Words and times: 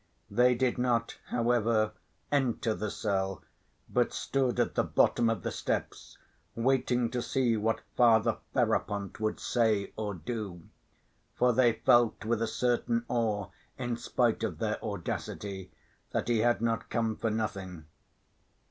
They 0.31 0.55
did 0.55 0.79
not, 0.79 1.19
however, 1.27 1.91
enter 2.31 2.73
the 2.73 2.89
cell, 2.89 3.43
but 3.87 4.11
stood 4.13 4.59
at 4.59 4.73
the 4.73 4.81
bottom 4.83 5.29
of 5.29 5.43
the 5.43 5.51
steps, 5.51 6.17
waiting 6.55 7.11
to 7.11 7.21
see 7.21 7.55
what 7.55 7.81
Father 7.95 8.39
Ferapont 8.51 9.19
would 9.19 9.39
say 9.39 9.93
or 9.95 10.15
do. 10.15 10.63
For 11.35 11.53
they 11.53 11.73
felt 11.73 12.25
with 12.25 12.41
a 12.41 12.47
certain 12.47 13.05
awe, 13.09 13.49
in 13.77 13.95
spite 13.95 14.43
of 14.43 14.57
their 14.57 14.83
audacity, 14.83 15.69
that 16.13 16.29
he 16.29 16.39
had 16.39 16.61
not 16.63 16.89
come 16.89 17.15
for 17.15 17.29
nothing. 17.29 17.85